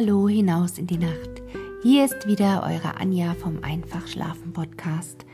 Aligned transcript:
Hallo 0.00 0.28
hinaus 0.28 0.78
in 0.78 0.86
die 0.86 0.96
Nacht. 0.96 1.42
Hier 1.82 2.04
ist 2.04 2.28
wieder 2.28 2.62
eure 2.62 2.98
Anja 3.00 3.34
vom 3.34 3.64
Einfach 3.64 4.06
Schlafen 4.06 4.52
Podcast. 4.52 5.26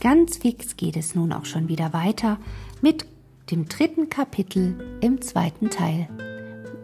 Ganz 0.00 0.38
fix 0.38 0.76
geht 0.76 0.96
es 0.96 1.14
nun 1.14 1.32
auch 1.32 1.44
schon 1.44 1.68
wieder 1.68 1.92
weiter 1.92 2.40
mit 2.80 3.06
dem 3.52 3.68
dritten 3.68 4.08
Kapitel 4.08 4.98
im 5.00 5.22
zweiten 5.22 5.70
Teil. 5.70 6.08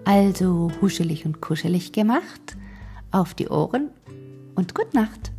Also 0.05 0.71
huschelig 0.81 1.27
und 1.27 1.41
kuschelig 1.41 1.91
gemacht, 1.91 2.57
auf 3.11 3.35
die 3.35 3.49
Ohren 3.49 3.91
und 4.55 4.77
gut 4.77 4.95
Nacht. 4.95 5.33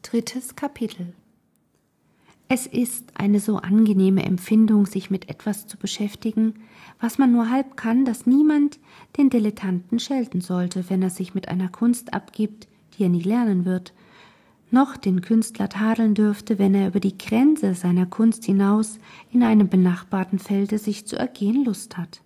Drittes 0.00 0.56
Kapitel 0.56 1.12
es 2.54 2.66
ist 2.66 3.12
eine 3.14 3.40
so 3.40 3.56
angenehme 3.56 4.24
Empfindung, 4.24 4.84
sich 4.84 5.10
mit 5.10 5.30
etwas 5.30 5.66
zu 5.66 5.78
beschäftigen, 5.78 6.52
was 7.00 7.16
man 7.16 7.32
nur 7.32 7.48
halb 7.48 7.78
kann, 7.78 8.04
dass 8.04 8.26
niemand 8.26 8.78
den 9.16 9.30
Dilettanten 9.30 9.98
schelten 9.98 10.42
sollte, 10.42 10.84
wenn 10.90 11.00
er 11.00 11.08
sich 11.08 11.34
mit 11.34 11.48
einer 11.48 11.70
Kunst 11.70 12.12
abgibt, 12.12 12.68
die 12.92 13.04
er 13.04 13.08
nie 13.08 13.22
lernen 13.22 13.64
wird, 13.64 13.94
noch 14.70 14.98
den 14.98 15.22
Künstler 15.22 15.70
tadeln 15.70 16.12
dürfte, 16.14 16.58
wenn 16.58 16.74
er 16.74 16.88
über 16.88 17.00
die 17.00 17.16
Grenze 17.16 17.74
seiner 17.74 18.04
Kunst 18.04 18.44
hinaus 18.44 18.98
in 19.32 19.42
einem 19.42 19.70
benachbarten 19.70 20.38
Felde 20.38 20.76
sich 20.76 21.06
zu 21.06 21.16
ergehen 21.16 21.64
Lust 21.64 21.96
hat. 21.96 22.20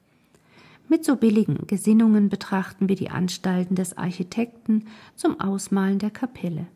Mit 0.89 1.05
so 1.05 1.15
billigen 1.15 1.69
Gesinnungen 1.69 2.31
betrachten 2.31 2.89
wir 2.89 2.97
die 2.97 3.11
Anstalten 3.11 3.77
des 3.77 3.97
Architekten 3.97 4.87
zum 5.15 5.39
Ausmalen 5.39 6.01
der 6.01 6.11
Kapelle. 6.11 6.67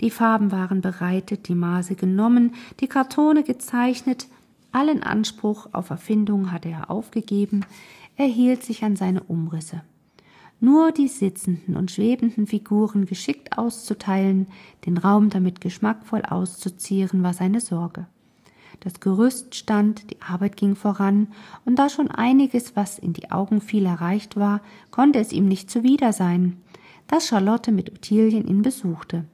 Die 0.00 0.10
Farben 0.10 0.52
waren 0.52 0.80
bereitet, 0.80 1.48
die 1.48 1.54
Maße 1.54 1.94
genommen, 1.94 2.54
die 2.80 2.88
Kartone 2.88 3.42
gezeichnet, 3.42 4.28
allen 4.72 5.02
Anspruch 5.02 5.68
auf 5.72 5.90
Erfindung 5.90 6.52
hatte 6.52 6.68
er 6.68 6.90
aufgegeben, 6.90 7.64
er 8.16 8.26
hielt 8.26 8.62
sich 8.62 8.84
an 8.84 8.96
seine 8.96 9.22
Umrisse. 9.22 9.82
Nur 10.60 10.92
die 10.92 11.08
sitzenden 11.08 11.76
und 11.76 11.90
schwebenden 11.90 12.46
Figuren 12.46 13.06
geschickt 13.06 13.58
auszuteilen, 13.58 14.46
den 14.86 14.96
Raum 14.96 15.28
damit 15.30 15.60
geschmackvoll 15.60 16.22
auszuzieren, 16.22 17.22
war 17.22 17.34
seine 17.34 17.60
Sorge. 17.60 18.06
Das 18.80 19.00
Gerüst 19.00 19.54
stand, 19.54 20.10
die 20.10 20.20
Arbeit 20.20 20.56
ging 20.56 20.76
voran, 20.76 21.28
und 21.64 21.78
da 21.78 21.88
schon 21.88 22.10
einiges, 22.10 22.76
was 22.76 22.98
in 22.98 23.12
die 23.12 23.30
Augen 23.30 23.60
fiel, 23.60 23.86
erreicht 23.86 24.36
war, 24.36 24.60
konnte 24.90 25.18
es 25.18 25.32
ihm 25.32 25.46
nicht 25.46 25.70
zuwider 25.70 26.12
sein, 26.12 26.58
dass 27.06 27.28
Charlotte 27.28 27.72
mit 27.72 27.90
Ottilien 27.92 28.46
ihn 28.46 28.62
besuchte 28.62 29.24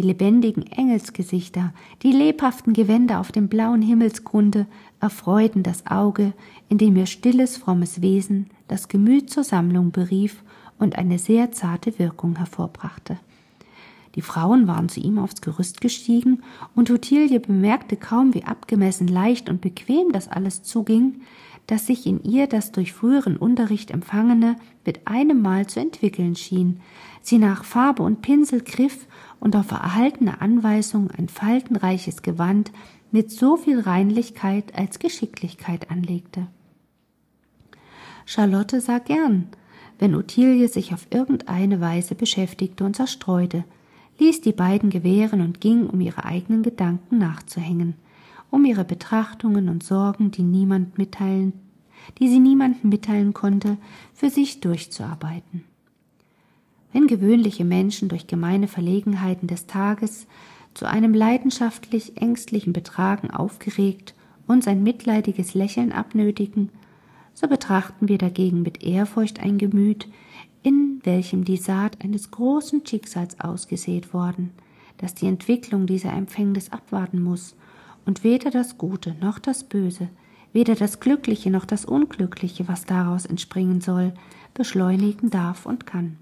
die 0.00 0.06
lebendigen 0.06 0.66
Engelsgesichter, 0.66 1.74
die 2.02 2.10
lebhaften 2.10 2.72
Gewänder 2.72 3.20
auf 3.20 3.32
dem 3.32 3.48
blauen 3.48 3.82
Himmelsgrunde 3.82 4.66
erfreuten 4.98 5.62
das 5.62 5.86
Auge, 5.86 6.32
indem 6.70 6.96
ihr 6.96 7.04
stilles, 7.04 7.58
frommes 7.58 8.00
Wesen 8.00 8.48
das 8.66 8.88
Gemüt 8.88 9.28
zur 9.28 9.44
Sammlung 9.44 9.90
berief 9.90 10.42
und 10.78 10.96
eine 10.96 11.18
sehr 11.18 11.52
zarte 11.52 11.98
Wirkung 11.98 12.36
hervorbrachte. 12.36 13.18
Die 14.14 14.22
Frauen 14.22 14.66
waren 14.66 14.88
zu 14.88 15.00
ihm 15.00 15.18
aufs 15.18 15.42
Gerüst 15.42 15.82
gestiegen, 15.82 16.42
und 16.74 16.90
Ottilie 16.90 17.38
bemerkte 17.38 17.98
kaum, 17.98 18.32
wie 18.32 18.44
abgemessen 18.44 19.06
leicht 19.06 19.50
und 19.50 19.60
bequem 19.60 20.12
das 20.12 20.28
alles 20.28 20.62
zuging, 20.62 21.20
dass 21.70 21.86
sich 21.86 22.04
in 22.04 22.24
ihr 22.24 22.48
das 22.48 22.72
durch 22.72 22.92
früheren 22.92 23.36
Unterricht 23.36 23.92
empfangene 23.92 24.56
mit 24.84 25.06
einem 25.06 25.40
Mal 25.40 25.68
zu 25.68 25.78
entwickeln 25.78 26.34
schien. 26.34 26.80
Sie 27.22 27.38
nach 27.38 27.62
Farbe 27.62 28.02
und 28.02 28.22
Pinsel 28.22 28.62
griff 28.62 29.06
und 29.38 29.54
auf 29.54 29.70
erhaltene 29.70 30.40
Anweisung 30.40 31.12
ein 31.12 31.28
faltenreiches 31.28 32.22
Gewand 32.22 32.72
mit 33.12 33.30
so 33.30 33.56
viel 33.56 33.78
Reinlichkeit 33.78 34.76
als 34.76 34.98
Geschicklichkeit 34.98 35.92
anlegte. 35.92 36.48
Charlotte 38.26 38.80
sah 38.80 38.98
gern, 38.98 39.46
wenn 40.00 40.16
Ottilie 40.16 40.66
sich 40.66 40.92
auf 40.92 41.06
irgendeine 41.10 41.80
Weise 41.80 42.16
beschäftigte 42.16 42.82
und 42.82 42.96
zerstreute, 42.96 43.62
ließ 44.18 44.40
die 44.40 44.52
beiden 44.52 44.90
gewähren 44.90 45.40
und 45.40 45.60
ging, 45.60 45.86
um 45.86 46.00
ihre 46.00 46.24
eigenen 46.24 46.64
Gedanken 46.64 47.18
nachzuhängen, 47.18 47.94
um 48.50 48.64
ihre 48.64 48.84
Betrachtungen 48.84 49.68
und 49.68 49.84
Sorgen, 49.84 50.32
die 50.32 50.42
niemand 50.42 50.98
mitteilen, 50.98 51.52
die 52.18 52.28
sie 52.28 52.40
niemandem 52.40 52.90
mitteilen 52.90 53.34
konnte, 53.34 53.76
für 54.14 54.30
sich 54.30 54.60
durchzuarbeiten. 54.60 55.64
Wenn 56.92 57.06
gewöhnliche 57.06 57.64
Menschen 57.64 58.08
durch 58.08 58.26
gemeine 58.26 58.68
Verlegenheiten 58.68 59.46
des 59.46 59.66
Tages 59.66 60.26
zu 60.74 60.86
einem 60.86 61.14
leidenschaftlich 61.14 62.16
ängstlichen 62.16 62.72
Betragen 62.72 63.30
aufgeregt 63.30 64.14
und 64.46 64.64
sein 64.64 64.82
mitleidiges 64.82 65.54
Lächeln 65.54 65.92
abnötigen, 65.92 66.70
so 67.34 67.48
betrachten 67.48 68.08
wir 68.08 68.18
dagegen 68.18 68.62
mit 68.62 68.82
Ehrfurcht 68.82 69.40
ein 69.40 69.58
Gemüt, 69.58 70.08
in 70.62 71.00
welchem 71.04 71.44
die 71.44 71.56
Saat 71.56 72.04
eines 72.04 72.30
großen 72.30 72.84
Schicksals 72.86 73.40
ausgesät 73.40 74.12
worden, 74.12 74.50
das 74.98 75.14
die 75.14 75.26
Entwicklung 75.26 75.86
dieser 75.86 76.12
Empfängnis 76.12 76.70
abwarten 76.72 77.22
muss 77.22 77.56
und 78.04 78.24
weder 78.24 78.50
das 78.50 78.76
Gute 78.76 79.14
noch 79.20 79.38
das 79.38 79.64
Böse, 79.64 80.08
weder 80.52 80.74
das 80.74 81.00
Glückliche 81.00 81.50
noch 81.50 81.64
das 81.64 81.84
Unglückliche, 81.84 82.68
was 82.68 82.84
daraus 82.84 83.26
entspringen 83.26 83.80
soll, 83.80 84.12
beschleunigen 84.54 85.30
darf 85.30 85.66
und 85.66 85.86
kann. 85.86 86.18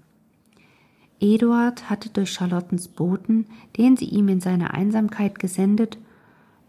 Eduard 1.19 1.89
hatte 1.89 2.09
durch 2.09 2.31
Charlottens 2.31 2.87
Boten, 2.87 3.45
den 3.77 3.97
sie 3.97 4.05
ihm 4.05 4.29
in 4.29 4.39
seiner 4.39 4.73
Einsamkeit 4.73 5.39
gesendet, 5.39 5.97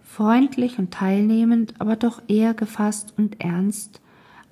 freundlich 0.03 0.79
und 0.79 0.93
teilnehmend, 0.93 1.75
aber 1.79 1.97
doch 1.97 2.21
eher 2.27 2.55
gefasst 2.55 3.15
und 3.17 3.41
ernst 3.41 4.01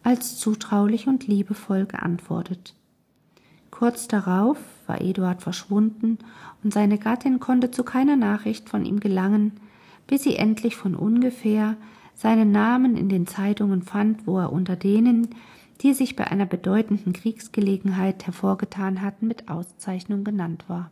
als 0.04 0.38
zutraulich 0.38 1.08
und 1.08 1.26
liebevoll 1.26 1.84
geantwortet. 1.86 2.74
Kurz 3.70 4.08
darauf 4.08 4.58
war 4.86 5.00
Eduard 5.00 5.42
verschwunden 5.42 6.18
und 6.62 6.72
seine 6.72 6.98
Gattin 6.98 7.40
konnte 7.40 7.70
zu 7.70 7.82
keiner 7.82 8.16
Nachricht 8.16 8.68
von 8.68 8.84
ihm 8.84 9.00
gelangen, 9.00 9.52
bis 10.06 10.22
sie 10.22 10.36
endlich 10.36 10.76
von 10.76 10.94
ungefähr 10.94 11.76
seinen 12.18 12.50
Namen 12.50 12.96
in 12.96 13.08
den 13.08 13.28
Zeitungen 13.28 13.82
fand, 13.82 14.26
wo 14.26 14.40
er 14.40 14.52
unter 14.52 14.74
denen, 14.74 15.28
die 15.82 15.94
sich 15.94 16.16
bei 16.16 16.26
einer 16.26 16.46
bedeutenden 16.46 17.12
Kriegsgelegenheit 17.12 18.26
hervorgetan 18.26 19.02
hatten, 19.02 19.28
mit 19.28 19.48
Auszeichnung 19.48 20.24
genannt 20.24 20.64
war. 20.66 20.90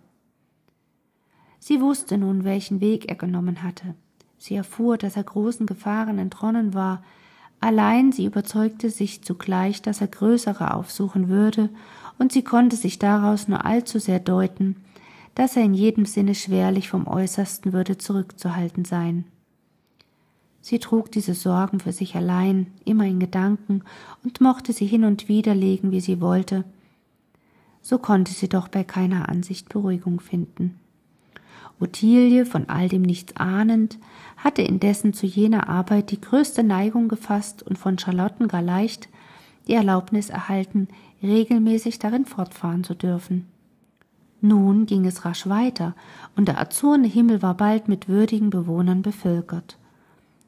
Sie 1.58 1.80
wusste 1.80 2.16
nun, 2.16 2.44
welchen 2.44 2.80
Weg 2.80 3.08
er 3.08 3.16
genommen 3.16 3.64
hatte. 3.64 3.96
Sie 4.38 4.54
erfuhr, 4.54 4.98
dass 4.98 5.16
er 5.16 5.24
großen 5.24 5.66
Gefahren 5.66 6.18
entronnen 6.18 6.74
war, 6.74 7.02
allein 7.58 8.12
sie 8.12 8.24
überzeugte 8.24 8.88
sich 8.88 9.24
zugleich, 9.24 9.82
dass 9.82 10.00
er 10.00 10.06
größere 10.06 10.74
aufsuchen 10.74 11.28
würde, 11.28 11.70
und 12.20 12.30
sie 12.30 12.44
konnte 12.44 12.76
sich 12.76 13.00
daraus 13.00 13.48
nur 13.48 13.64
allzu 13.64 13.98
sehr 13.98 14.20
deuten, 14.20 14.76
dass 15.34 15.56
er 15.56 15.64
in 15.64 15.74
jedem 15.74 16.04
Sinne 16.04 16.36
schwerlich 16.36 16.88
vom 16.88 17.08
Äußersten 17.08 17.72
würde 17.72 17.98
zurückzuhalten 17.98 18.84
sein. 18.84 19.24
Sie 20.68 20.80
trug 20.80 21.12
diese 21.12 21.34
Sorgen 21.34 21.78
für 21.78 21.92
sich 21.92 22.16
allein, 22.16 22.66
immer 22.84 23.04
in 23.04 23.20
Gedanken, 23.20 23.84
und 24.24 24.40
mochte 24.40 24.72
sie 24.72 24.84
hin 24.84 25.04
und 25.04 25.28
wieder 25.28 25.54
legen, 25.54 25.92
wie 25.92 26.00
sie 26.00 26.20
wollte. 26.20 26.64
So 27.82 27.98
konnte 27.98 28.32
sie 28.32 28.48
doch 28.48 28.66
bei 28.66 28.82
keiner 28.82 29.28
Ansicht 29.28 29.68
Beruhigung 29.68 30.18
finden. 30.18 30.80
Ottilie, 31.78 32.44
von 32.44 32.68
all 32.68 32.88
dem 32.88 33.02
nichts 33.02 33.36
ahnend, 33.36 34.00
hatte 34.38 34.62
indessen 34.62 35.12
zu 35.12 35.24
jener 35.24 35.68
Arbeit 35.68 36.10
die 36.10 36.20
größte 36.20 36.64
Neigung 36.64 37.06
gefasst 37.06 37.62
und 37.62 37.78
von 37.78 37.96
Charlotten 37.96 38.48
gar 38.48 38.60
leicht 38.60 39.08
die 39.68 39.74
Erlaubnis 39.74 40.30
erhalten, 40.30 40.88
regelmäßig 41.22 42.00
darin 42.00 42.24
fortfahren 42.24 42.82
zu 42.82 42.96
dürfen. 42.96 43.46
Nun 44.40 44.86
ging 44.86 45.06
es 45.06 45.24
rasch 45.24 45.46
weiter, 45.46 45.94
und 46.34 46.48
der 46.48 46.60
azurne 46.60 47.06
Himmel 47.06 47.40
war 47.40 47.56
bald 47.56 47.86
mit 47.86 48.08
würdigen 48.08 48.50
Bewohnern 48.50 49.02
bevölkert. 49.02 49.78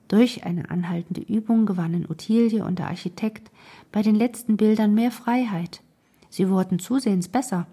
Durch 0.08 0.44
eine 0.44 0.70
anhaltende 0.70 1.20
Übung 1.20 1.66
gewannen 1.66 2.06
Ottilie 2.08 2.64
und 2.64 2.78
der 2.78 2.88
Architekt 2.88 3.50
bei 3.93 4.02
den 4.02 4.14
letzten 4.14 4.56
Bildern 4.56 4.94
mehr 4.94 5.10
Freiheit. 5.10 5.82
Sie 6.31 6.49
wurden 6.49 6.78
zusehends 6.78 7.28
besser. 7.28 7.66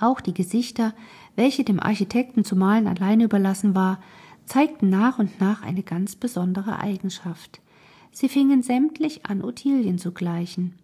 Auch 0.00 0.20
die 0.20 0.34
Gesichter, 0.34 0.94
welche 1.36 1.64
dem 1.64 1.80
Architekten 1.80 2.44
zu 2.44 2.56
malen 2.56 2.86
allein 2.86 3.20
überlassen 3.20 3.74
war, 3.74 4.00
zeigten 4.46 4.90
nach 4.90 5.18
und 5.18 5.40
nach 5.40 5.62
eine 5.62 5.82
ganz 5.82 6.16
besondere 6.16 6.78
Eigenschaft. 6.78 7.60
Sie 8.12 8.28
fingen 8.28 8.62
sämtlich 8.62 9.26
an, 9.26 9.42
Ottilien 9.42 9.98
zu 9.98 10.12
gleichen. 10.12 10.74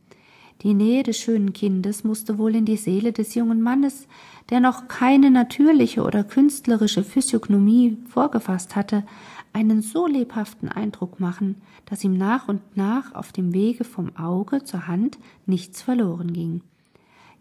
Die 0.63 0.75
Nähe 0.75 1.03
des 1.03 1.17
schönen 1.17 1.53
Kindes 1.53 2.05
musste 2.05 2.37
wohl 2.39 2.55
in 2.55 2.67
die 2.67 2.77
Seele 2.77 3.13
des 3.13 3.35
jungen 3.35 3.63
Mannes, 3.63 4.07
der 4.51 4.61
noch 4.61 4.89
keine 4.89 5.31
natürliche 5.31 6.03
oder 6.03 6.23
künstlerische 6.23 7.03
Physiognomie 7.03 7.97
vorgefasst 8.09 8.77
hatte, 8.77 9.05
einen 9.53 9.83
so 9.83 10.07
lebhaften 10.07 10.69
Eindruck 10.69 11.21
machen, 11.21 11.61
dass 11.87 12.05
ihm 12.05 12.17
nach 12.17 12.49
und 12.49 12.77
nach 12.77 13.15
auf 13.15 13.33
dem 13.33 13.53
Wege 13.53 13.85
vom 13.85 14.17
Auge 14.17 14.65
zur 14.65 14.87
Hand 14.87 15.19
nichts 15.47 15.83
verloren 15.83 16.33
ging. 16.33 16.63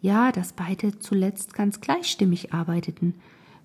Ja, 0.01 0.31
dass 0.31 0.53
beide 0.53 0.97
zuletzt 0.99 1.53
ganz 1.53 1.81
gleichstimmig 1.81 2.53
arbeiteten. 2.53 3.15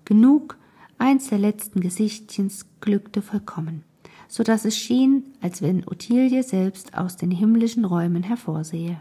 Genug, 0.03 0.57
eins 0.97 1.29
der 1.29 1.39
letzten 1.39 1.79
Gesichtchens 1.79 2.65
glückte 2.81 3.21
vollkommen. 3.21 3.83
so 4.27 4.43
dass 4.43 4.65
es 4.65 4.75
schien, 4.75 5.23
als 5.39 5.61
wenn 5.61 5.87
Ottilie 5.87 6.41
selbst 6.43 6.97
aus 6.97 7.15
den 7.15 7.31
himmlischen 7.31 7.85
Räumen 7.85 8.23
hervorsehe. 8.23 8.99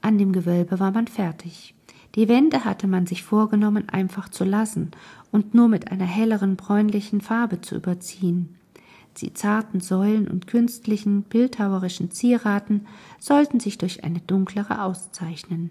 An 0.00 0.18
dem 0.18 0.32
Gewölbe 0.32 0.80
war 0.80 0.92
man 0.92 1.06
fertig. 1.06 1.75
Die 2.16 2.28
Wände 2.28 2.64
hatte 2.64 2.86
man 2.86 3.06
sich 3.06 3.22
vorgenommen, 3.22 3.90
einfach 3.90 4.30
zu 4.30 4.44
lassen 4.44 4.90
und 5.30 5.54
nur 5.54 5.68
mit 5.68 5.92
einer 5.92 6.06
helleren 6.06 6.56
bräunlichen 6.56 7.20
Farbe 7.20 7.60
zu 7.60 7.76
überziehen. 7.76 8.56
Die 9.18 9.34
zarten 9.34 9.80
Säulen 9.80 10.26
und 10.26 10.46
künstlichen, 10.46 11.22
bildhauerischen 11.22 12.10
Zieraten 12.10 12.86
sollten 13.18 13.60
sich 13.60 13.76
durch 13.76 14.02
eine 14.02 14.20
dunklere 14.20 14.82
auszeichnen. 14.82 15.70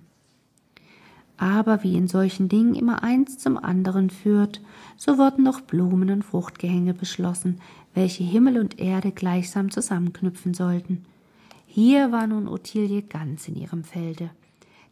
Aber 1.37 1.83
wie 1.83 1.95
in 1.95 2.07
solchen 2.07 2.47
Dingen 2.47 2.75
immer 2.75 3.03
eins 3.03 3.39
zum 3.39 3.57
anderen 3.57 4.09
führt, 4.09 4.61
so 4.97 5.17
wurden 5.17 5.43
noch 5.43 5.61
Blumen 5.61 6.11
und 6.11 6.23
Fruchtgehänge 6.23 6.93
beschlossen, 6.93 7.59
welche 7.93 8.23
Himmel 8.23 8.59
und 8.59 8.79
Erde 8.79 9.11
gleichsam 9.11 9.71
zusammenknüpfen 9.71 10.53
sollten. 10.53 11.05
Hier 11.65 12.11
war 12.11 12.27
nun 12.27 12.47
Ottilie 12.47 13.01
ganz 13.01 13.47
in 13.47 13.55
ihrem 13.55 13.83
Felde. 13.83 14.29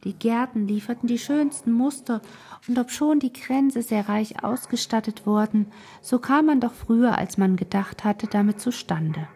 Die 0.04 0.14
Gärten 0.14 0.68
lieferten 0.68 1.08
die 1.08 1.18
schönsten 1.18 1.72
Muster, 1.72 2.22
und 2.68 2.78
obschon 2.78 3.20
die 3.20 3.34
Kränze 3.34 3.82
sehr 3.82 4.08
reich 4.10 4.44
ausgestattet 4.44 5.26
wurden, 5.26 5.68
so 6.02 6.20
kam 6.20 6.46
man 6.48 6.60
doch 6.60 6.74
früher, 6.74 7.18
als 7.18 7.38
man 7.38 7.56
gedacht 7.56 8.04
hatte, 8.04 8.28
damit 8.28 8.60
zustande. 8.60 9.28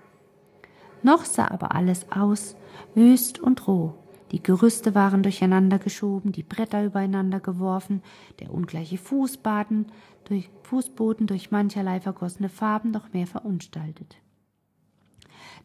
Noch 1.04 1.26
sah 1.26 1.48
aber 1.50 1.74
alles 1.74 2.12
aus, 2.12 2.56
wüst 2.96 3.40
und 3.40 3.68
roh. 3.68 3.94
Die 4.32 4.44
Gerüste 4.44 4.94
waren 4.94 5.24
durcheinander 5.24 5.80
geschoben, 5.80 6.34
die 6.34 6.44
Bretter 6.44 6.84
übereinander 6.84 7.40
geworfen, 7.40 8.02
der 8.42 8.54
ungleiche 8.54 8.98
Fußboden 8.98 9.88
durch, 10.26 10.50
Fußboden 10.64 11.28
durch 11.28 11.50
mancherlei 11.50 12.02
vergossene 12.02 12.50
Farben 12.50 12.92
noch 12.92 13.14
mehr 13.14 13.28
verunstaltet. 13.28 14.18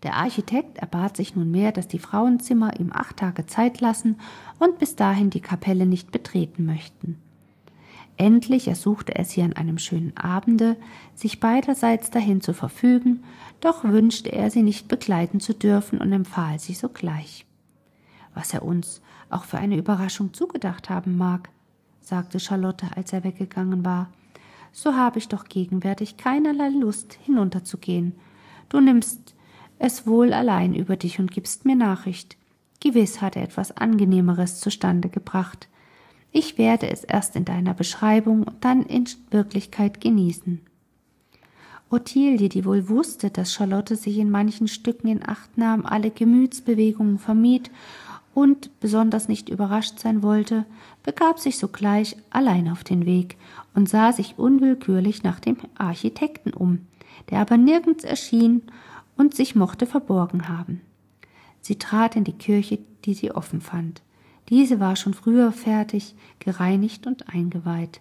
Der 0.02 0.16
Architekt 0.16 0.78
erbat 0.78 1.16
sich 1.16 1.36
nunmehr, 1.36 1.72
dass 1.72 1.88
die 1.88 1.98
Frauenzimmer 1.98 2.78
ihm 2.80 2.90
acht 2.92 3.18
Tage 3.18 3.46
Zeit 3.46 3.80
lassen 3.80 4.18
und 4.58 4.78
bis 4.78 4.96
dahin 4.96 5.30
die 5.30 5.40
Kapelle 5.40 5.86
nicht 5.86 6.10
betreten 6.10 6.64
möchten. 6.64 7.18
Endlich 8.16 8.68
ersuchte 8.68 9.14
er 9.14 9.24
sie 9.24 9.42
an 9.42 9.54
einem 9.54 9.78
schönen 9.78 10.16
Abende, 10.16 10.76
sich 11.14 11.40
beiderseits 11.40 12.10
dahin 12.10 12.40
zu 12.40 12.52
verfügen, 12.52 13.24
doch 13.60 13.84
wünschte 13.84 14.30
er 14.30 14.50
sie 14.50 14.62
nicht 14.62 14.88
begleiten 14.88 15.40
zu 15.40 15.54
dürfen 15.54 15.98
und 15.98 16.12
empfahl 16.12 16.58
sie 16.58 16.74
sogleich. 16.74 17.46
Was 18.34 18.54
er 18.54 18.64
uns 18.64 19.02
auch 19.30 19.44
für 19.44 19.58
eine 19.58 19.76
Überraschung 19.76 20.34
zugedacht 20.34 20.90
haben 20.90 21.16
mag, 21.16 21.48
sagte 22.00 22.38
Charlotte, 22.38 22.86
als 22.94 23.12
er 23.12 23.24
weggegangen 23.24 23.84
war, 23.84 24.10
so 24.72 24.94
habe 24.94 25.18
ich 25.18 25.28
doch 25.28 25.44
gegenwärtig 25.44 26.16
keinerlei 26.16 26.68
Lust, 26.68 27.18
hinunterzugehen. 27.24 28.14
Du 28.68 28.80
nimmst 28.80 29.34
es 29.82 30.06
wohl 30.06 30.32
allein 30.32 30.74
über 30.74 30.96
dich 30.96 31.18
und 31.18 31.32
gibst 31.32 31.64
mir 31.64 31.74
Nachricht. 31.74 32.36
Gewiss 32.78 33.20
hat 33.20 33.34
er 33.34 33.42
etwas 33.42 33.76
Angenehmeres 33.76 34.60
zustande 34.60 35.08
gebracht. 35.08 35.68
Ich 36.30 36.56
werde 36.56 36.88
es 36.88 37.02
erst 37.02 37.34
in 37.34 37.44
deiner 37.44 37.74
Beschreibung 37.74 38.44
und 38.44 38.64
dann 38.64 38.84
in 38.84 39.08
Wirklichkeit 39.30 40.00
genießen. 40.00 40.60
Ottilie, 41.90 42.48
die 42.48 42.64
wohl 42.64 42.88
wusste, 42.88 43.30
dass 43.30 43.52
Charlotte 43.52 43.96
sich 43.96 44.18
in 44.18 44.30
manchen 44.30 44.68
Stücken 44.68 45.08
in 45.08 45.28
Acht 45.28 45.58
nahm, 45.58 45.84
alle 45.84 46.10
Gemütsbewegungen 46.10 47.18
vermied 47.18 47.70
und 48.34 48.70
besonders 48.80 49.28
nicht 49.28 49.48
überrascht 49.48 49.98
sein 49.98 50.22
wollte, 50.22 50.64
begab 51.02 51.40
sich 51.40 51.58
sogleich 51.58 52.16
allein 52.30 52.70
auf 52.70 52.84
den 52.84 53.04
Weg 53.04 53.36
und 53.74 53.88
sah 53.88 54.12
sich 54.12 54.38
unwillkürlich 54.38 55.24
nach 55.24 55.40
dem 55.40 55.56
Architekten 55.76 56.52
um, 56.54 56.86
der 57.30 57.40
aber 57.40 57.56
nirgends 57.56 58.04
erschien 58.04 58.62
und 59.16 59.34
sich 59.34 59.54
mochte 59.54 59.86
verborgen 59.86 60.48
haben. 60.48 60.80
Sie 61.60 61.76
trat 61.76 62.16
in 62.16 62.24
die 62.24 62.32
Kirche, 62.32 62.78
die 63.04 63.14
sie 63.14 63.30
offen 63.30 63.60
fand. 63.60 64.02
Diese 64.48 64.80
war 64.80 64.96
schon 64.96 65.14
früher 65.14 65.52
fertig, 65.52 66.14
gereinigt 66.40 67.06
und 67.06 67.28
eingeweiht. 67.28 68.00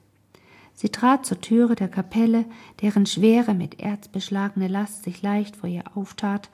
Sie 0.73 0.89
trat 0.89 1.25
zur 1.25 1.39
Türe 1.41 1.75
der 1.75 1.89
Kapelle, 1.89 2.45
deren 2.81 3.05
schwere, 3.05 3.53
mit 3.53 3.79
Erz 3.79 4.07
beschlagene 4.07 4.67
Last 4.67 5.03
sich 5.03 5.21
leicht 5.21 5.55
vor 5.55 5.69
ihr 5.69 5.83
auftat 5.95 6.49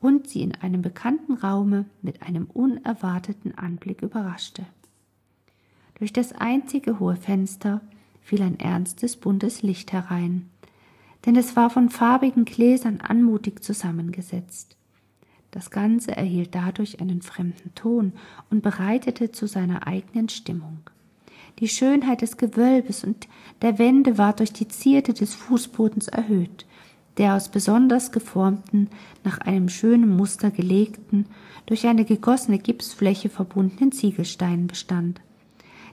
und 0.00 0.28
sie 0.28 0.42
in 0.42 0.54
einem 0.56 0.82
bekannten 0.82 1.34
Raume 1.34 1.84
mit 2.02 2.22
einem 2.22 2.46
unerwarteten 2.46 3.56
Anblick 3.56 4.02
überraschte. 4.02 4.64
Durch 5.98 6.12
das 6.12 6.32
einzige 6.32 6.98
hohe 7.00 7.16
Fenster 7.16 7.80
fiel 8.20 8.42
ein 8.42 8.58
ernstes, 8.58 9.16
buntes 9.16 9.62
Licht 9.62 9.92
herein, 9.92 10.48
denn 11.26 11.36
es 11.36 11.56
war 11.56 11.70
von 11.70 11.90
farbigen 11.90 12.44
Gläsern 12.44 13.00
anmutig 13.00 13.62
zusammengesetzt. 13.62 14.76
Das 15.50 15.70
Ganze 15.70 16.16
erhielt 16.16 16.54
dadurch 16.54 17.00
einen 17.00 17.22
fremden 17.22 17.74
Ton 17.74 18.12
und 18.50 18.62
bereitete 18.62 19.32
zu 19.32 19.46
seiner 19.46 19.86
eigenen 19.86 20.28
Stimmung. 20.28 20.78
Die 21.58 21.68
Schönheit 21.68 22.22
des 22.22 22.36
Gewölbes 22.36 23.02
und 23.02 23.26
der 23.62 23.78
Wände 23.78 24.18
war 24.18 24.34
durch 24.34 24.52
die 24.52 24.68
Zierde 24.68 25.14
des 25.14 25.34
Fußbodens 25.34 26.08
erhöht, 26.08 26.66
der 27.16 27.34
aus 27.34 27.48
besonders 27.48 28.12
geformten, 28.12 28.88
nach 29.24 29.38
einem 29.38 29.68
schönen 29.68 30.16
Muster 30.16 30.50
gelegten, 30.50 31.26
durch 31.66 31.86
eine 31.86 32.04
gegossene 32.04 32.58
Gipsfläche 32.58 33.28
verbundenen 33.28 33.90
Ziegelsteinen 33.90 34.68
bestand. 34.68 35.20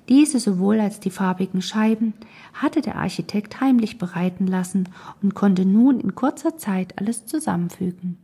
Diese 0.07 0.39
sowohl 0.39 0.79
als 0.79 0.99
die 0.99 1.09
farbigen 1.09 1.61
Scheiben 1.61 2.13
hatte 2.53 2.81
der 2.81 2.97
Architekt 2.97 3.59
heimlich 3.59 3.97
bereiten 3.97 4.45
lassen 4.45 4.89
und 5.21 5.33
konnte 5.33 5.65
nun 5.65 5.99
in 5.99 6.13
kurzer 6.13 6.57
Zeit 6.57 6.99
alles 6.99 7.25
zusammenfügen. 7.25 8.17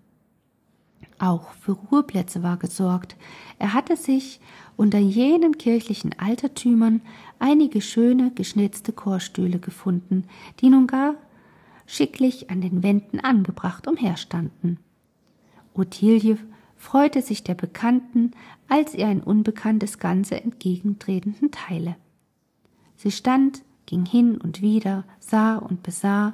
Auch 1.18 1.52
für 1.54 1.74
Ruheplätze 1.74 2.42
war 2.42 2.58
gesorgt. 2.58 3.16
Er 3.60 3.74
hatte 3.74 3.96
sich 3.96 4.40
unter 4.76 4.98
jenen 4.98 5.58
kirchlichen 5.58 6.18
Altertümern 6.18 7.02
einige 7.38 7.82
schöne 7.82 8.32
geschnitzte 8.34 8.92
Chorstühle 8.92 9.60
gefunden, 9.60 10.26
die 10.60 10.70
nun 10.70 10.88
gar 10.88 11.16
schicklich 11.86 12.50
an 12.50 12.62
den 12.62 12.84
Wänden 12.84 13.20
angebracht 13.20 13.88
umherstanden. 13.88 14.80
Ottilie 15.74 16.38
freute 16.82 17.22
sich 17.22 17.44
der 17.44 17.54
Bekannten, 17.54 18.32
als 18.68 18.96
ihr 18.96 19.06
ein 19.06 19.22
unbekanntes 19.22 20.00
Ganze 20.00 20.42
entgegentretenden 20.42 21.52
Teile. 21.52 21.96
Sie 22.98 23.12
stand, 23.12 23.64
ging 23.86 24.06
hin 24.06 24.42
und 24.42 24.62
wieder, 24.62 25.06
sah 25.20 25.58
und 25.58 25.84
besah, 25.84 26.34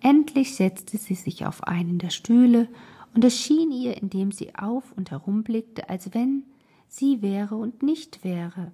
endlich 0.00 0.56
setzte 0.56 0.98
sie 0.98 1.14
sich 1.14 1.46
auf 1.46 1.62
einen 1.64 1.98
der 1.98 2.10
Stühle, 2.10 2.68
und 3.14 3.24
es 3.24 3.40
schien 3.40 3.70
ihr, 3.70 3.96
indem 3.96 4.32
sie 4.32 4.56
auf 4.56 4.92
und 4.96 5.12
herumblickte, 5.12 5.88
als 5.88 6.12
wenn 6.12 6.42
sie 6.88 7.22
wäre 7.22 7.54
und 7.54 7.82
nicht 7.82 8.24
wäre, 8.24 8.72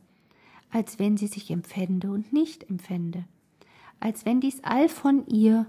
als 0.70 0.98
wenn 0.98 1.16
sie 1.18 1.28
sich 1.28 1.50
empfände 1.50 2.10
und 2.10 2.32
nicht 2.32 2.68
empfände, 2.68 3.26
als 4.00 4.24
wenn 4.24 4.40
dies 4.40 4.64
all 4.64 4.88
von 4.88 5.26
ihr 5.26 5.66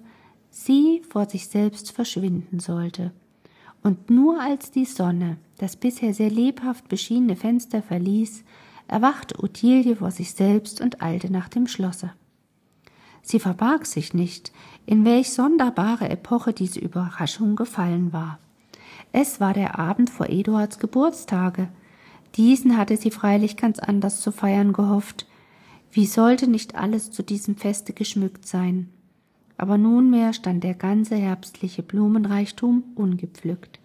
sie 0.49 1.01
vor 1.07 1.29
sich 1.29 1.49
selbst 1.49 1.91
verschwinden 1.91 2.59
sollte. 2.59 3.11
Und 3.83 4.09
nur 4.09 4.39
als 4.39 4.71
die 4.71 4.85
Sonne 4.85 5.37
das 5.57 5.75
bisher 5.75 6.13
sehr 6.13 6.29
lebhaft 6.29 6.89
beschienene 6.89 7.35
Fenster 7.35 7.81
verließ, 7.81 8.43
erwachte 8.87 9.41
Ottilie 9.41 9.95
vor 9.95 10.11
sich 10.11 10.33
selbst 10.33 10.81
und 10.81 11.01
eilte 11.01 11.31
nach 11.31 11.47
dem 11.47 11.67
Schlosse. 11.67 12.11
Sie 13.21 13.39
verbarg 13.39 13.85
sich 13.85 14.13
nicht, 14.13 14.51
in 14.85 15.05
welch 15.05 15.31
sonderbare 15.31 16.09
Epoche 16.09 16.51
diese 16.51 16.79
Überraschung 16.79 17.55
gefallen 17.55 18.11
war. 18.11 18.39
Es 19.13 19.39
war 19.39 19.53
der 19.53 19.79
Abend 19.79 20.09
vor 20.09 20.27
Eduards 20.27 20.79
Geburtstage. 20.79 21.69
Diesen 22.35 22.77
hatte 22.77 22.97
sie 22.97 23.11
freilich 23.11 23.55
ganz 23.55 23.79
anders 23.79 24.19
zu 24.19 24.31
feiern 24.31 24.73
gehofft. 24.73 25.27
Wie 25.91 26.07
sollte 26.07 26.47
nicht 26.47 26.75
alles 26.75 27.11
zu 27.11 27.23
diesem 27.23 27.55
Feste 27.55 27.93
geschmückt 27.93 28.45
sein? 28.45 28.89
Aber 29.57 29.77
nunmehr 29.77 30.33
stand 30.33 30.63
der 30.63 30.73
ganze 30.73 31.15
herbstliche 31.15 31.83
Blumenreichtum 31.83 32.83
ungepflückt. 32.95 33.79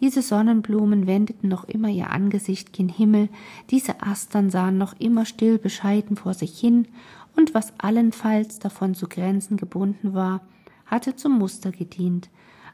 Diese 0.00 0.22
Sonnenblumen 0.22 1.06
wendeten 1.06 1.48
noch 1.48 1.64
immer 1.64 1.88
ihr 1.88 2.10
Angesicht 2.10 2.72
gen 2.72 2.88
Himmel, 2.88 3.28
diese 3.70 4.02
Astern 4.02 4.50
sahen 4.50 4.76
noch 4.76 4.94
immer 4.98 5.24
still 5.24 5.58
bescheiden 5.58 6.16
vor 6.16 6.34
sich 6.34 6.58
hin, 6.58 6.88
und 7.36 7.54
was 7.54 7.72
allenfalls 7.78 8.58
davon 8.58 8.94
zu 8.94 9.08
Grenzen 9.08 9.56
gebunden 9.56 10.14
war, 10.14 10.40
hatte 10.86 11.16
zum 11.16 11.38
Muster 11.38 11.72
gedient, 11.72 12.28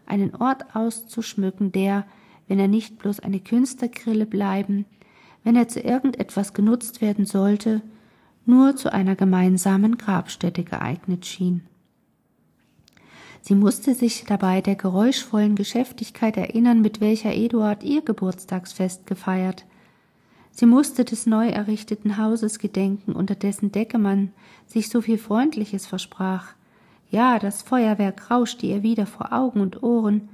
einen 0.07 0.35
Ort 0.35 0.75
auszuschmücken, 0.75 1.73
der, 1.73 2.05
wenn 2.49 2.59
er 2.59 2.69
nicht 2.69 2.99
bloß 2.99 3.21
eine 3.21 3.41
Künstlergrille 3.41 4.27
bleiben, 4.27 4.85
wenn 5.45 5.57
er 5.57 5.69
zu 5.69 5.81
irgendetwas 5.81 6.53
genutzt 6.53 7.01
werden 7.01 7.25
sollte, 7.25 7.81
nur 8.45 8.77
zu 8.77 8.93
einer 8.93 9.17
gemeinsamen 9.17 9.97
Grabstätte 9.97 10.65
geeignet 10.65 11.25
schien. 11.25 11.63
Sie 13.43 13.55
musste 13.55 13.95
sich 13.95 14.25
dabei 14.25 14.61
der 14.61 14.75
geräuschvollen 14.75 15.57
Geschäftigkeit 15.57 16.37
erinnern, 16.37 16.81
mit 16.83 17.01
welcher 17.01 17.35
Eduard 17.35 17.83
ihr 17.83 18.03
Geburtstagsfest 18.03 19.07
gefeiert. 19.07 19.65
Sie 20.51 20.67
musste 20.67 21.05
des 21.05 21.27
neu 21.27 21.49
errichteten 21.49 22.19
Hauses 22.19 22.59
gedenken, 22.59 23.13
unter 23.13 23.35
dessen 23.35 23.73
Decke 23.73 23.99
man 23.99 24.33
sich 24.67 24.89
so 24.89 25.01
viel 25.01 25.19
Freundliches 25.19 25.87
versprach. 25.87 26.55
Ja, 27.11 27.39
das 27.39 27.63
Feuerwerk 27.63 28.31
rauschte 28.31 28.67
ihr 28.67 28.83
wieder 28.83 29.07
vor 29.07 29.33
Augen 29.33 29.61
und 29.61 29.83
Ohren, 29.83 30.29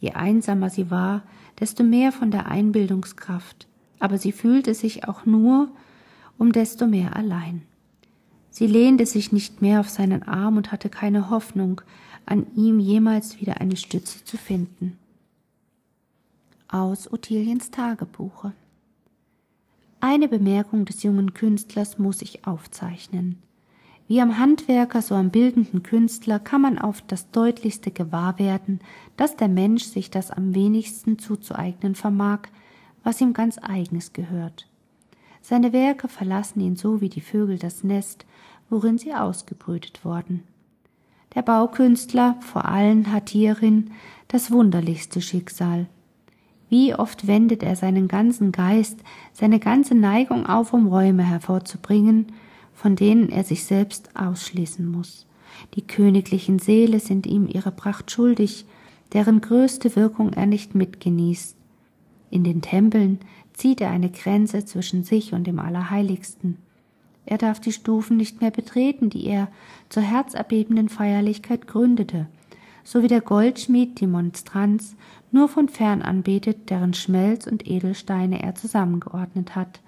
Je 0.00 0.12
einsamer 0.12 0.70
sie 0.70 0.90
war, 0.90 1.22
desto 1.58 1.82
mehr 1.82 2.12
von 2.12 2.30
der 2.30 2.46
Einbildungskraft, 2.46 3.66
aber 3.98 4.18
sie 4.18 4.32
fühlte 4.32 4.74
sich 4.74 5.08
auch 5.08 5.26
nur 5.26 5.68
um 6.36 6.52
desto 6.52 6.86
mehr 6.86 7.16
allein. 7.16 7.62
Sie 8.50 8.66
lehnte 8.66 9.06
sich 9.06 9.32
nicht 9.32 9.60
mehr 9.60 9.80
auf 9.80 9.88
seinen 9.88 10.22
Arm 10.22 10.56
und 10.56 10.72
hatte 10.72 10.88
keine 10.88 11.30
Hoffnung, 11.30 11.80
an 12.28 12.46
ihm 12.54 12.78
jemals 12.78 13.40
wieder 13.40 13.60
eine 13.60 13.76
Stütze 13.76 14.24
zu 14.24 14.36
finden. 14.36 14.98
Aus 16.68 17.10
Ottiliens 17.10 17.70
Tagebuche 17.70 18.52
Eine 20.00 20.28
Bemerkung 20.28 20.84
des 20.84 21.02
jungen 21.02 21.32
Künstlers 21.32 21.98
muss 21.98 22.20
ich 22.20 22.46
aufzeichnen. 22.46 23.42
Wie 24.08 24.20
am 24.20 24.38
Handwerker, 24.38 25.02
so 25.02 25.14
am 25.14 25.30
bildenden 25.30 25.82
Künstler 25.82 26.38
kann 26.38 26.60
man 26.60 26.78
auf 26.78 27.02
das 27.02 27.30
deutlichste 27.30 27.90
gewahr 27.90 28.38
werden, 28.38 28.80
dass 29.16 29.36
der 29.36 29.48
Mensch 29.48 29.84
sich 29.84 30.10
das 30.10 30.30
am 30.30 30.54
wenigsten 30.54 31.18
zuzueignen 31.18 31.94
vermag, 31.94 32.48
was 33.04 33.20
ihm 33.20 33.32
ganz 33.32 33.58
eigenes 33.58 34.12
gehört. 34.12 34.68
Seine 35.40 35.72
Werke 35.72 36.08
verlassen 36.08 36.60
ihn 36.60 36.76
so 36.76 37.00
wie 37.00 37.08
die 37.08 37.20
Vögel 37.20 37.58
das 37.58 37.84
Nest, 37.84 38.26
worin 38.68 38.98
sie 38.98 39.14
ausgebrütet 39.14 40.04
worden. 40.04 40.42
Der 41.34 41.42
Baukünstler 41.42 42.36
vor 42.40 42.64
allen 42.64 43.12
hat 43.12 43.30
hierin 43.30 43.90
das 44.28 44.50
wunderlichste 44.50 45.20
Schicksal. 45.20 45.86
Wie 46.68 46.94
oft 46.94 47.26
wendet 47.26 47.62
er 47.62 47.76
seinen 47.76 48.08
ganzen 48.08 48.52
Geist, 48.52 48.98
seine 49.32 49.58
ganze 49.58 49.94
Neigung 49.94 50.46
auf, 50.46 50.72
um 50.72 50.86
Räume 50.86 51.22
hervorzubringen, 51.22 52.32
von 52.74 52.94
denen 52.94 53.30
er 53.30 53.44
sich 53.44 53.64
selbst 53.64 54.10
ausschließen 54.14 54.86
muss. 54.86 55.26
Die 55.74 55.86
königlichen 55.86 56.58
Seele 56.58 57.00
sind 57.00 57.26
ihm 57.26 57.48
ihre 57.48 57.72
Pracht 57.72 58.10
schuldig, 58.10 58.66
deren 59.12 59.40
größte 59.40 59.96
Wirkung 59.96 60.32
er 60.34 60.46
nicht 60.46 60.74
mitgenießt. 60.74 61.56
In 62.30 62.44
den 62.44 62.60
Tempeln 62.60 63.18
zieht 63.54 63.80
er 63.80 63.90
eine 63.90 64.10
Grenze 64.10 64.64
zwischen 64.64 65.02
sich 65.02 65.32
und 65.32 65.46
dem 65.46 65.58
Allerheiligsten. 65.58 66.58
Er 67.30 67.36
darf 67.36 67.60
die 67.60 67.72
Stufen 67.72 68.16
nicht 68.16 68.40
mehr 68.40 68.50
betreten, 68.50 69.10
die 69.10 69.26
er 69.26 69.48
zur 69.90 70.02
herzerbebenden 70.02 70.88
Feierlichkeit 70.88 71.66
gründete, 71.66 72.26
so 72.84 73.02
wie 73.02 73.06
der 73.06 73.20
Goldschmied 73.20 74.00
die 74.00 74.06
Monstranz 74.06 74.96
nur 75.30 75.50
von 75.50 75.68
fern 75.68 76.00
anbetet, 76.00 76.70
deren 76.70 76.94
Schmelz 76.94 77.46
und 77.46 77.68
Edelsteine 77.68 78.42
er 78.42 78.54
zusammengeordnet 78.54 79.56
hat. 79.56 79.80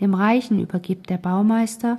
Dem 0.00 0.12
Reichen 0.12 0.58
übergibt 0.58 1.08
der 1.08 1.18
Baumeister 1.18 1.98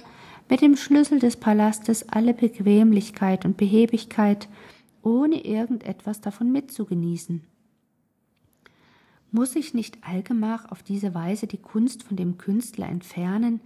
mit 0.50 0.60
dem 0.60 0.76
Schlüssel 0.76 1.20
des 1.20 1.38
Palastes 1.38 2.10
alle 2.10 2.34
Bequemlichkeit 2.34 3.46
und 3.46 3.56
Behebigkeit, 3.56 4.50
ohne 5.02 5.46
irgendetwas 5.46 6.20
davon 6.20 6.52
mitzugenießen. 6.52 7.42
Muss 9.32 9.54
sich 9.54 9.74
nicht 9.74 10.00
allgemach 10.06 10.70
auf 10.70 10.84
diese 10.84 11.14
Weise 11.14 11.48
die 11.48 11.56
Kunst 11.56 12.04
von 12.04 12.18
dem 12.18 12.38
Künstler 12.38 12.90
entfernen, 12.90 13.62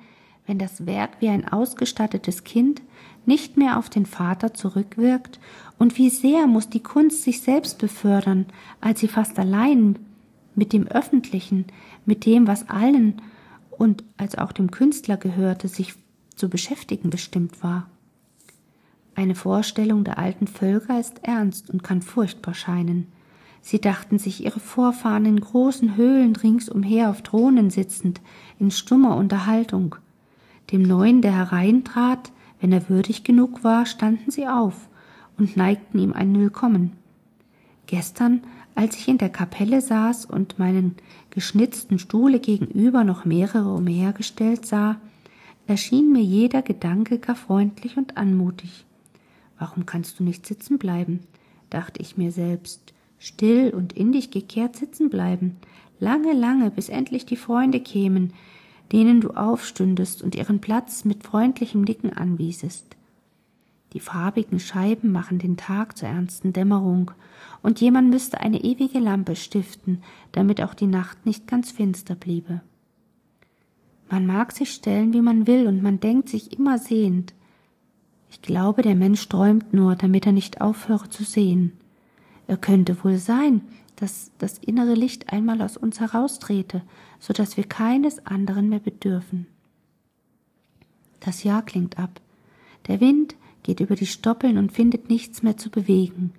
wenn 0.47 0.57
das 0.57 0.85
Werk 0.85 1.11
wie 1.19 1.29
ein 1.29 1.47
ausgestattetes 1.47 2.43
Kind 2.43 2.81
nicht 3.25 3.57
mehr 3.57 3.77
auf 3.77 3.89
den 3.89 4.05
Vater 4.05 4.53
zurückwirkt, 4.53 5.39
und 5.77 5.97
wie 5.97 6.09
sehr 6.09 6.45
muss 6.45 6.69
die 6.69 6.83
Kunst 6.83 7.23
sich 7.23 7.41
selbst 7.41 7.79
befördern, 7.79 8.45
als 8.81 8.99
sie 8.99 9.07
fast 9.07 9.39
allein 9.39 9.97
mit 10.53 10.73
dem 10.73 10.87
Öffentlichen, 10.87 11.65
mit 12.05 12.25
dem, 12.25 12.45
was 12.45 12.69
allen 12.69 13.21
und 13.71 14.03
als 14.17 14.37
auch 14.37 14.51
dem 14.51 14.69
Künstler 14.69 15.17
gehörte, 15.17 15.67
sich 15.67 15.95
zu 16.35 16.49
beschäftigen 16.49 17.09
bestimmt 17.09 17.63
war. 17.63 17.89
Eine 19.15 19.35
Vorstellung 19.35 20.03
der 20.03 20.17
alten 20.17 20.47
Völker 20.47 20.99
ist 20.99 21.23
ernst 21.23 21.69
und 21.69 21.83
kann 21.83 22.01
furchtbar 22.01 22.53
scheinen. 22.53 23.07
Sie 23.61 23.79
dachten 23.79 24.19
sich 24.19 24.43
ihre 24.43 24.59
Vorfahren 24.59 25.25
in 25.25 25.39
großen 25.39 25.95
Höhlen 25.95 26.35
ringsumher 26.35 27.09
auf 27.09 27.21
Thronen 27.21 27.69
sitzend, 27.69 28.21
in 28.59 28.71
stummer 28.71 29.15
Unterhaltung. 29.15 29.95
Dem 30.71 30.83
Neuen, 30.83 31.21
der 31.21 31.35
hereintrat, 31.35 32.31
wenn 32.59 32.71
er 32.71 32.89
würdig 32.89 33.23
genug 33.23 33.63
war, 33.63 33.85
standen 33.85 34.31
sie 34.31 34.47
auf 34.47 34.89
und 35.37 35.57
neigten 35.57 35.99
ihm 35.99 36.13
ein 36.13 36.37
Willkommen. 36.39 36.93
Gestern 37.87 38.41
als 38.75 38.97
ich 38.97 39.07
in 39.07 39.17
der 39.17 39.29
Kapelle 39.29 39.81
saß 39.81 40.25
und 40.25 40.57
meinen 40.59 40.95
geschnitzten 41.29 41.99
Stuhle 41.99 42.39
gegenüber 42.39 43.03
noch 43.03 43.25
mehrere 43.25 43.73
umhergestellt 43.73 44.65
sah, 44.65 44.97
erschien 45.67 46.11
mir 46.11 46.23
jeder 46.23 46.61
Gedanke 46.61 47.19
gar 47.19 47.35
freundlich 47.35 47.97
und 47.97 48.17
anmutig. 48.17 48.85
Warum 49.59 49.85
kannst 49.85 50.19
du 50.19 50.23
nicht 50.23 50.45
sitzen 50.45 50.77
bleiben? 50.77 51.21
dachte 51.69 52.01
ich 52.01 52.17
mir 52.17 52.31
selbst. 52.31 52.93
Still 53.19 53.69
und 53.69 53.93
in 53.93 54.11
dich 54.11 54.31
gekehrt 54.31 54.75
sitzen 54.75 55.09
bleiben, 55.09 55.57
lange, 55.99 56.33
lange, 56.33 56.71
bis 56.71 56.89
endlich 56.89 57.25
die 57.25 57.35
Freunde 57.35 57.79
kämen, 57.79 58.33
denen 58.91 59.21
du 59.21 59.31
aufstündest 59.31 60.21
und 60.21 60.35
ihren 60.35 60.59
Platz 60.59 61.05
mit 61.05 61.23
freundlichem 61.23 61.81
Nicken 61.81 62.11
anwiesest. 62.11 62.97
Die 63.93 63.99
farbigen 63.99 64.59
Scheiben 64.59 65.11
machen 65.11 65.39
den 65.39 65.57
Tag 65.57 65.97
zur 65.97 66.07
ernsten 66.09 66.53
Dämmerung, 66.53 67.11
und 67.61 67.79
jemand 67.81 68.09
müsste 68.09 68.39
eine 68.39 68.63
ewige 68.63 68.99
Lampe 68.99 69.35
stiften, 69.35 70.01
damit 70.31 70.61
auch 70.61 70.73
die 70.73 70.87
Nacht 70.87 71.25
nicht 71.25 71.47
ganz 71.47 71.71
finster 71.71 72.15
bliebe. 72.15 72.61
Man 74.09 74.25
mag 74.25 74.51
sich 74.51 74.71
stellen, 74.71 75.13
wie 75.13 75.21
man 75.21 75.47
will, 75.47 75.67
und 75.67 75.81
man 75.81 75.99
denkt 75.99 76.29
sich 76.29 76.57
immer 76.57 76.77
sehend. 76.77 77.33
Ich 78.29 78.41
glaube, 78.41 78.81
der 78.81 78.95
Mensch 78.95 79.27
träumt 79.27 79.73
nur, 79.73 79.95
damit 79.95 80.25
er 80.25 80.31
nicht 80.31 80.61
aufhöre 80.61 81.09
zu 81.09 81.23
sehen. 81.23 81.73
Er 82.47 82.57
könnte 82.57 83.03
wohl 83.03 83.17
sein, 83.17 83.61
dass 84.01 84.31
das 84.39 84.57
innere 84.57 84.95
Licht 84.95 85.31
einmal 85.31 85.61
aus 85.61 85.77
uns 85.77 85.99
heraustrete, 85.99 86.81
so 87.19 87.33
dass 87.33 87.55
wir 87.55 87.65
keines 87.65 88.25
anderen 88.25 88.67
mehr 88.67 88.79
bedürfen. 88.79 89.45
Das 91.19 91.43
Jahr 91.43 91.61
klingt 91.61 91.99
ab. 91.99 92.19
Der 92.87 92.99
Wind 92.99 93.35
geht 93.61 93.79
über 93.79 93.93
die 93.93 94.07
Stoppeln 94.07 94.57
und 94.57 94.71
findet 94.71 95.09
nichts 95.09 95.43
mehr 95.43 95.55
zu 95.55 95.69
bewegen. 95.69 96.33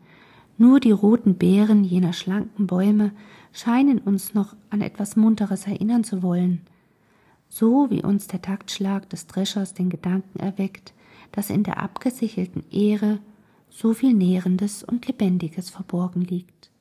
Nur 0.58 0.80
die 0.80 0.90
roten 0.90 1.36
Beeren 1.36 1.84
jener 1.84 2.12
schlanken 2.12 2.66
Bäume 2.66 3.12
scheinen 3.52 4.00
uns 4.00 4.34
noch 4.34 4.56
an 4.70 4.80
etwas 4.80 5.14
Munteres 5.14 5.68
erinnern 5.68 6.02
zu 6.02 6.20
wollen. 6.20 6.62
So 7.48 7.90
wie 7.90 8.02
uns 8.02 8.26
der 8.26 8.42
Taktschlag 8.42 9.08
des 9.08 9.28
Dreschers 9.28 9.72
den 9.72 9.88
Gedanken 9.88 10.40
erweckt, 10.40 10.94
dass 11.30 11.48
in 11.48 11.62
der 11.62 11.78
abgesichelten 11.78 12.64
Ehre 12.72 13.20
so 13.70 13.94
viel 13.94 14.14
Nährendes 14.14 14.82
und 14.82 15.06
Lebendiges 15.06 15.70
verborgen 15.70 16.22
liegt. 16.22 16.71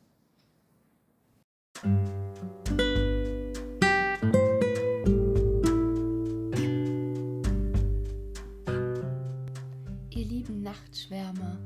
Nachtschwärmer 10.62 11.58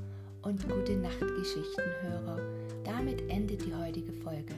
und 0.43 0.61
gute 0.69 0.95
Nachtgeschichtenhörer. 0.95 2.39
Damit 2.83 3.29
endet 3.29 3.65
die 3.65 3.75
heutige 3.75 4.13
Folge. 4.13 4.53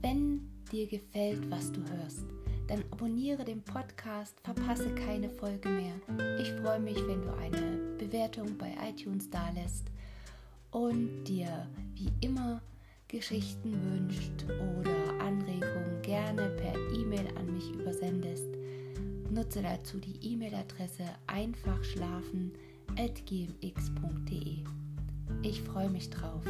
Wenn 0.00 0.48
dir 0.70 0.86
gefällt, 0.86 1.50
was 1.50 1.72
du 1.72 1.80
hörst, 1.80 2.26
dann 2.68 2.84
abonniere 2.90 3.44
den 3.44 3.62
Podcast, 3.62 4.38
verpasse 4.42 4.94
keine 4.94 5.30
Folge 5.30 5.68
mehr. 5.68 5.94
Ich 6.40 6.52
freue 6.60 6.80
mich, 6.80 6.96
wenn 7.06 7.22
du 7.22 7.32
eine 7.34 7.96
Bewertung 7.98 8.58
bei 8.58 8.74
iTunes 8.88 9.30
dalässt 9.30 9.86
und 10.70 11.24
dir 11.24 11.66
wie 11.94 12.12
immer 12.20 12.60
Geschichten 13.12 13.74
wünscht 13.92 14.42
oder 14.48 15.20
Anregungen 15.22 16.00
gerne 16.00 16.48
per 16.56 16.74
E-Mail 16.98 17.28
an 17.36 17.52
mich 17.52 17.70
übersendest. 17.70 18.48
Nutze 19.30 19.60
dazu 19.60 19.98
die 19.98 20.32
E-Mail-Adresse 20.32 21.04
einfach 21.26 21.84
schlafen 21.84 22.52
gmx.de. 22.96 24.56
Ich 25.42 25.60
freue 25.60 25.90
mich 25.90 26.08
drauf. 26.08 26.42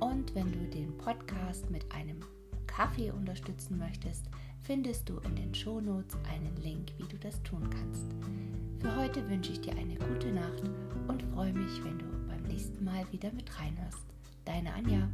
Und 0.00 0.34
wenn 0.34 0.52
du 0.52 0.58
den 0.68 0.94
Podcast 0.98 1.70
mit 1.70 1.90
einem 1.90 2.20
Kaffee 2.66 3.10
unterstützen 3.10 3.78
möchtest, 3.78 4.26
findest 4.60 5.08
du 5.08 5.18
in 5.20 5.36
den 5.36 5.54
Shownotes 5.54 6.18
einen 6.30 6.54
Link, 6.62 6.92
wie 6.98 7.08
du 7.08 7.16
das 7.16 7.42
tun 7.44 7.68
kannst. 7.70 8.04
Für 8.80 8.94
heute 8.94 9.26
wünsche 9.30 9.52
ich 9.52 9.62
dir 9.62 9.72
eine 9.72 9.94
gute 9.94 10.32
Nacht 10.32 10.64
und 11.08 11.22
freue 11.34 11.54
mich, 11.54 11.82
wenn 11.82 11.98
du 11.98 12.04
beim 12.28 12.42
nächsten 12.42 12.84
Mal 12.84 13.10
wieder 13.10 13.32
mit 13.32 13.58
reinhörst. 13.58 14.04
Deine 14.44 14.74
Anja. 14.74 15.08